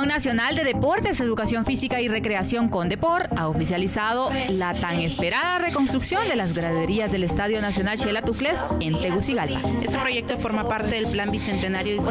Comisión 0.01 0.15
Nacional 0.15 0.55
de 0.55 0.63
Deportes, 0.63 1.19
Educación 1.19 1.63
Física 1.63 2.01
y 2.01 2.07
Recreación 2.07 2.69
Condepor 2.69 3.29
ha 3.37 3.47
oficializado 3.47 4.31
la 4.49 4.73
tan 4.73 4.99
esperada 4.99 5.59
reconstrucción 5.59 6.27
de 6.27 6.35
las 6.35 6.53
graderías 6.53 7.11
del 7.11 7.23
Estadio 7.23 7.61
Nacional 7.61 7.99
Chela 7.99 8.23
Tufles 8.23 8.65
en 8.79 8.99
Tegucigalpa. 8.99 9.59
Este 9.83 9.99
proyecto 9.99 10.37
forma 10.37 10.67
parte 10.67 10.95
del 10.95 11.05
plan 11.05 11.29
bicentenario 11.29 12.01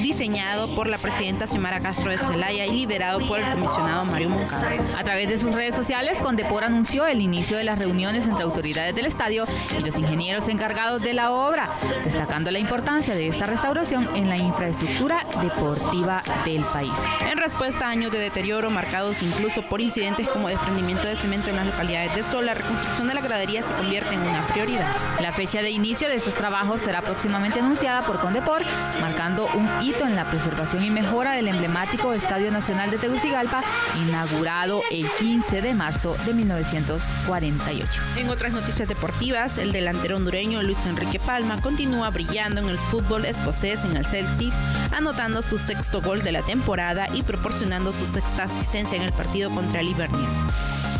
diseñado 0.00 0.74
por 0.74 0.88
la 0.88 0.96
presidenta 0.96 1.46
Xiomara 1.46 1.80
Castro 1.80 2.10
de 2.10 2.16
Celaya 2.16 2.64
y 2.64 2.72
liderado 2.72 3.18
por 3.26 3.38
el 3.38 3.44
comisionado 3.52 4.06
Mario 4.06 4.30
Moncada. 4.30 4.70
A 4.96 5.04
través 5.04 5.28
de 5.28 5.38
sus 5.38 5.52
redes 5.52 5.74
sociales, 5.74 6.22
Condepor 6.22 6.64
anunció 6.64 7.06
el 7.06 7.20
inicio 7.20 7.58
de 7.58 7.64
las 7.64 7.78
reuniones 7.78 8.26
entre 8.26 8.44
autoridades 8.44 8.94
del 8.94 9.04
estadio 9.04 9.44
y 9.78 9.82
los 9.84 9.98
ingenieros 9.98 10.48
encargados 10.48 11.02
de 11.02 11.12
la 11.12 11.32
obra, 11.32 11.68
destacando 12.04 12.50
la 12.50 12.58
importancia 12.58 13.14
de 13.14 13.26
esta 13.28 13.44
restauración 13.44 14.08
en 14.14 14.30
la 14.30 14.38
infraestructura 14.38 15.26
deportiva 15.42 16.22
del 16.46 16.61
país. 16.64 16.92
En 17.30 17.38
respuesta 17.38 17.86
a 17.86 17.90
años 17.90 18.12
de 18.12 18.18
deterioro 18.18 18.70
marcados 18.70 19.22
incluso 19.22 19.62
por 19.62 19.80
incidentes 19.80 20.28
como 20.28 20.48
desprendimiento 20.48 21.06
de 21.06 21.16
cemento 21.16 21.50
en 21.50 21.56
las 21.56 21.66
localidades 21.66 22.14
de 22.14 22.22
Sol, 22.22 22.46
la 22.46 22.54
reconstrucción 22.54 23.08
de 23.08 23.14
la 23.14 23.20
gradería 23.20 23.62
se 23.62 23.74
convierte 23.74 24.14
en 24.14 24.20
una 24.20 24.46
prioridad. 24.48 24.86
La 25.20 25.32
fecha 25.32 25.62
de 25.62 25.70
inicio 25.70 26.08
de 26.08 26.16
estos 26.16 26.34
trabajos 26.34 26.80
será 26.80 27.02
próximamente 27.02 27.60
anunciada 27.60 28.02
por 28.06 28.20
Condepor, 28.20 28.62
marcando 29.00 29.48
un 29.54 29.68
hito 29.82 30.06
en 30.06 30.16
la 30.16 30.28
preservación 30.30 30.84
y 30.84 30.90
mejora 30.90 31.32
del 31.32 31.48
emblemático 31.48 32.12
Estadio 32.12 32.50
Nacional 32.50 32.90
de 32.90 32.98
Tegucigalpa, 32.98 33.62
inaugurado 34.06 34.82
el 34.90 35.06
15 35.18 35.62
de 35.62 35.74
marzo 35.74 36.16
de 36.26 36.34
1948. 36.34 38.02
En 38.16 38.30
otras 38.30 38.52
noticias 38.52 38.88
deportivas, 38.88 39.58
el 39.58 39.72
delantero 39.72 40.16
hondureño 40.16 40.62
Luis 40.62 40.84
Enrique 40.86 41.18
Palma 41.18 41.60
continúa 41.60 42.10
brillando 42.10 42.60
en 42.60 42.68
el 42.68 42.78
fútbol 42.78 43.24
escocés 43.24 43.84
en 43.84 43.96
el 43.96 44.06
Celtic, 44.06 44.52
anotando 44.92 45.42
su 45.42 45.58
sexto 45.58 46.00
gol 46.00 46.22
de 46.22 46.32
la 46.32 46.42
temporada 46.42 47.08
y 47.12 47.22
proporcionando 47.22 47.92
su 47.92 48.06
sexta 48.06 48.44
asistencia 48.44 48.96
en 48.96 49.02
el 49.02 49.12
partido 49.12 49.50
contra 49.50 49.80
el 49.80 49.88
Hibernian. 49.88 50.30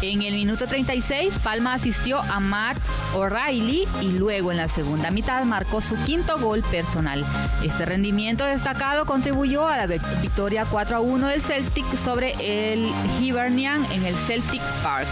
En 0.02 0.22
el 0.22 0.34
minuto 0.34 0.66
36, 0.66 1.38
Palma 1.44 1.74
asistió 1.74 2.20
a 2.22 2.40
Matt 2.40 2.76
O'Reilly 3.14 3.86
y 4.00 4.18
luego 4.18 4.50
en 4.50 4.58
la 4.58 4.68
segunda 4.68 5.12
mitad 5.12 5.44
marcó 5.44 5.80
su 5.80 5.96
quinto 6.04 6.38
gol 6.40 6.62
personal. 6.62 7.24
Este 7.62 7.84
rendimiento 7.84 8.44
destacado 8.44 9.06
contribuyó 9.06 9.68
a 9.68 9.76
la 9.76 9.86
victoria 9.86 10.66
4 10.68 10.96
a 10.96 11.00
1 11.00 11.28
del 11.28 11.40
Celtic 11.40 11.86
sobre 11.96 12.34
el 12.72 12.90
Hibernian 13.20 13.84
en 13.92 14.04
el 14.04 14.16
Celtic 14.16 14.62
Park. 14.82 15.08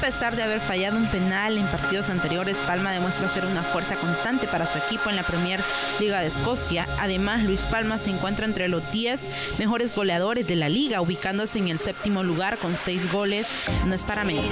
A 0.00 0.06
pesar 0.10 0.34
de 0.34 0.42
haber 0.42 0.60
fallado 0.60 0.96
un 0.96 1.06
penal 1.08 1.58
en 1.58 1.66
partidos 1.66 2.08
anteriores, 2.08 2.56
Palma 2.66 2.90
demuestra 2.90 3.28
ser 3.28 3.44
una 3.44 3.62
fuerza 3.62 3.96
constante 3.96 4.46
para 4.46 4.66
su 4.66 4.78
equipo 4.78 5.10
en 5.10 5.16
la 5.16 5.22
Premier 5.22 5.60
Liga 6.00 6.20
de 6.20 6.28
Escocia. 6.28 6.86
Además, 6.98 7.42
Luis 7.42 7.64
Palma 7.64 7.98
se 7.98 8.08
encuentra 8.08 8.46
entre 8.46 8.68
los 8.68 8.90
10 8.92 9.28
mejores 9.58 9.94
goleadores 9.94 10.46
de 10.46 10.56
la 10.56 10.70
liga, 10.70 11.02
ubicándose 11.02 11.58
en 11.58 11.68
el 11.68 11.78
séptimo 11.78 12.22
lugar 12.22 12.56
con 12.56 12.74
6 12.76 13.12
goles. 13.12 13.46
No 13.84 13.94
es 13.94 14.02
para 14.04 14.24
menos. 14.24 14.46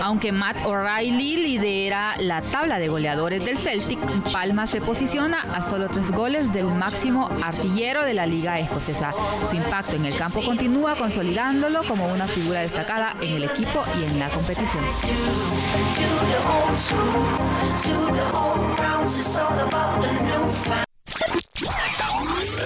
Aunque 0.00 0.32
Matt 0.32 0.64
O'Reilly 0.64 1.36
lidera 1.36 2.14
la 2.20 2.40
tabla 2.40 2.78
de 2.78 2.88
goleadores 2.88 3.44
del 3.44 3.58
Celtic, 3.58 3.98
Palma 4.32 4.66
se 4.66 4.80
posiciona 4.80 5.42
a 5.42 5.62
solo 5.62 5.88
3 5.88 6.10
goles 6.12 6.54
del 6.54 6.68
máximo 6.68 7.28
artillero 7.42 8.02
de 8.02 8.14
la 8.14 8.24
liga 8.24 8.58
escocesa. 8.58 9.12
Su 9.46 9.56
impacto 9.56 9.96
en 9.96 10.06
el 10.06 10.16
campo 10.16 10.40
continúa 10.40 10.94
consolidándolo 10.94 11.82
como 11.82 12.08
una 12.08 12.26
figura 12.26 12.60
destacada 12.60 13.14
en 13.20 13.34
el 13.34 13.44
equipo 13.44 13.84
y 14.00 14.04
en 14.04 14.18
la 14.18 14.30
competición. 14.30 14.85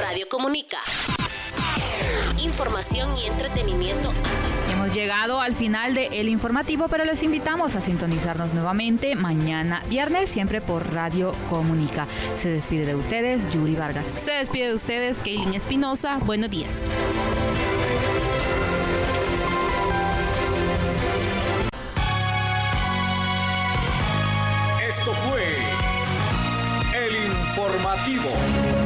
Radio 0.01 0.29
Comunica. 0.29 0.79
Información 2.39 3.17
y 3.17 3.27
entretenimiento. 3.27 4.13
Hemos 4.71 4.93
llegado 4.93 5.41
al 5.41 5.55
final 5.55 5.95
de 5.95 6.07
El 6.07 6.29
Informativo, 6.29 6.89
pero 6.89 7.05
les 7.05 7.23
invitamos 7.23 7.77
a 7.77 7.81
sintonizarnos 7.81 8.53
nuevamente 8.53 9.15
mañana 9.15 9.83
viernes, 9.89 10.31
siempre 10.31 10.61
por 10.61 10.93
Radio 10.93 11.33
Comunica. 11.49 12.07
Se 12.35 12.51
despide 12.51 12.85
de 12.87 12.95
ustedes, 12.97 13.51
Yuri 13.51 13.77
Vargas. 13.77 14.13
Se 14.17 14.33
despide 14.33 14.69
de 14.69 14.75
ustedes, 14.75 15.23
Kaylin 15.23 15.55
Espinosa. 15.55 16.19
Buenos 16.19 16.51
días. 16.51 16.87
Informativo. 27.91 28.80